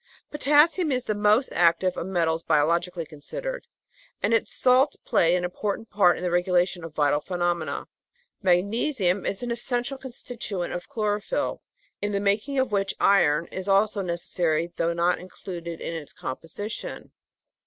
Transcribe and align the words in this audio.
Potassium 0.31 0.91
is 0.91 1.05
the 1.05 1.13
most 1.13 1.51
active 1.51 1.95
of 1.95 2.07
metals 2.07 2.41
biologically 2.41 3.05
con 3.05 3.19
sidered, 3.19 3.65
and 4.23 4.33
its 4.33 4.51
salts 4.51 4.95
play 4.95 5.35
an 5.35 5.43
important 5.43 5.91
part 5.91 6.17
in 6.17 6.23
the 6.23 6.31
regulation 6.31 6.83
of 6.83 6.95
vital 6.95 7.21
phenomena. 7.21 7.85
Magnesium 8.41 9.27
is 9.27 9.43
an 9.43 9.51
essential 9.51 9.99
constituent 9.99 10.73
of 10.73 10.89
chlorophyll, 10.89 11.61
in 12.01 12.13
the 12.13 12.19
making 12.19 12.57
of 12.57 12.71
which 12.71 12.95
iron 12.99 13.45
is 13.51 13.67
also 13.67 14.01
necessary 14.01 14.73
though 14.75 14.93
not 14.93 15.19
included 15.19 15.79
in 15.79 15.93
its 15.93 16.13
composition. 16.13 17.11